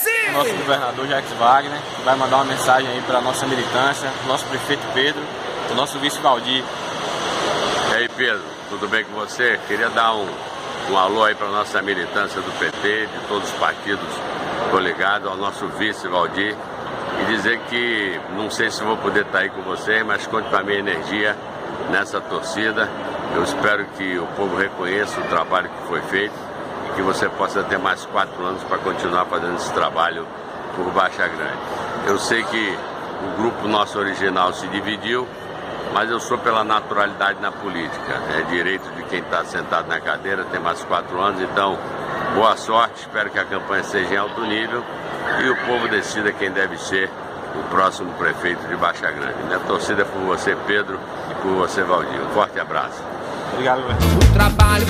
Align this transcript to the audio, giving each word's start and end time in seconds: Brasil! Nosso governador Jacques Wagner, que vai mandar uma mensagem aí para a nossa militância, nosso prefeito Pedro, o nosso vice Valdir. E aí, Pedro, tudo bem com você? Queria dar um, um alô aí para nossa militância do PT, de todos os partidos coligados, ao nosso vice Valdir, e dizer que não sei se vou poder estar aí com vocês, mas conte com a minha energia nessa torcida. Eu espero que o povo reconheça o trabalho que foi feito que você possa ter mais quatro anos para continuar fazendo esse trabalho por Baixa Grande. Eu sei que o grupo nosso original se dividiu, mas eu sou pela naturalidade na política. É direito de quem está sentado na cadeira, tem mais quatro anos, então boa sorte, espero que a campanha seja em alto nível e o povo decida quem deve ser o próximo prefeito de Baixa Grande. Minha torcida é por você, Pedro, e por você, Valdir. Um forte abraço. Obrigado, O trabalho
Brasil! 0.00 0.32
Nosso 0.32 0.54
governador 0.54 1.06
Jacques 1.06 1.32
Wagner, 1.32 1.78
que 1.96 2.02
vai 2.02 2.16
mandar 2.16 2.36
uma 2.36 2.44
mensagem 2.46 2.88
aí 2.88 3.02
para 3.02 3.18
a 3.18 3.20
nossa 3.20 3.46
militância, 3.46 4.10
nosso 4.26 4.46
prefeito 4.46 4.82
Pedro, 4.94 5.22
o 5.70 5.74
nosso 5.74 5.98
vice 5.98 6.18
Valdir. 6.20 6.64
E 7.90 7.94
aí, 7.94 8.08
Pedro, 8.08 8.42
tudo 8.70 8.88
bem 8.88 9.04
com 9.04 9.12
você? 9.12 9.58
Queria 9.68 9.90
dar 9.90 10.14
um, 10.14 10.26
um 10.90 10.96
alô 10.96 11.24
aí 11.24 11.34
para 11.34 11.48
nossa 11.48 11.82
militância 11.82 12.40
do 12.40 12.50
PT, 12.58 13.06
de 13.06 13.26
todos 13.28 13.50
os 13.50 13.58
partidos 13.58 14.08
coligados, 14.70 15.28
ao 15.28 15.36
nosso 15.36 15.66
vice 15.68 16.08
Valdir, 16.08 16.56
e 17.20 17.24
dizer 17.26 17.58
que 17.68 18.18
não 18.36 18.50
sei 18.50 18.70
se 18.70 18.82
vou 18.82 18.96
poder 18.96 19.26
estar 19.26 19.40
aí 19.40 19.50
com 19.50 19.62
vocês, 19.62 20.04
mas 20.06 20.26
conte 20.26 20.48
com 20.48 20.56
a 20.56 20.62
minha 20.62 20.78
energia 20.78 21.36
nessa 21.90 22.20
torcida. 22.20 22.88
Eu 23.34 23.42
espero 23.42 23.84
que 23.96 24.18
o 24.18 24.26
povo 24.28 24.56
reconheça 24.56 25.20
o 25.20 25.24
trabalho 25.24 25.68
que 25.68 25.88
foi 25.88 26.00
feito 26.02 26.49
que 26.94 27.02
você 27.02 27.28
possa 27.28 27.62
ter 27.62 27.78
mais 27.78 28.04
quatro 28.06 28.44
anos 28.44 28.62
para 28.64 28.78
continuar 28.78 29.24
fazendo 29.26 29.56
esse 29.56 29.72
trabalho 29.72 30.26
por 30.76 30.90
Baixa 30.92 31.26
Grande. 31.28 31.58
Eu 32.06 32.18
sei 32.18 32.42
que 32.44 32.78
o 33.24 33.40
grupo 33.40 33.68
nosso 33.68 33.98
original 33.98 34.52
se 34.52 34.66
dividiu, 34.68 35.26
mas 35.92 36.10
eu 36.10 36.20
sou 36.20 36.38
pela 36.38 36.64
naturalidade 36.64 37.40
na 37.40 37.52
política. 37.52 38.14
É 38.38 38.42
direito 38.50 38.88
de 38.96 39.02
quem 39.04 39.20
está 39.20 39.44
sentado 39.44 39.88
na 39.88 40.00
cadeira, 40.00 40.44
tem 40.44 40.60
mais 40.60 40.82
quatro 40.84 41.20
anos, 41.20 41.40
então 41.40 41.78
boa 42.34 42.56
sorte, 42.56 43.00
espero 43.00 43.30
que 43.30 43.38
a 43.38 43.44
campanha 43.44 43.82
seja 43.82 44.14
em 44.14 44.16
alto 44.16 44.40
nível 44.42 44.84
e 45.44 45.48
o 45.48 45.56
povo 45.66 45.88
decida 45.88 46.32
quem 46.32 46.50
deve 46.50 46.78
ser 46.78 47.10
o 47.54 47.62
próximo 47.70 48.12
prefeito 48.14 48.66
de 48.68 48.76
Baixa 48.76 49.10
Grande. 49.10 49.42
Minha 49.44 49.58
torcida 49.60 50.02
é 50.02 50.04
por 50.04 50.20
você, 50.20 50.56
Pedro, 50.66 50.98
e 51.30 51.34
por 51.42 51.52
você, 51.52 51.82
Valdir. 51.82 52.20
Um 52.20 52.30
forte 52.30 52.58
abraço. 52.60 53.02
Obrigado, 53.52 53.80
O 53.80 54.32
trabalho 54.32 54.86